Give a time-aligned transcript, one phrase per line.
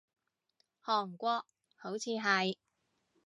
[0.83, 1.45] 韓國，
[1.75, 2.57] 好似係